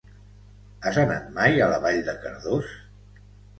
[0.87, 2.75] Has anat mai a la Vall de Cardós?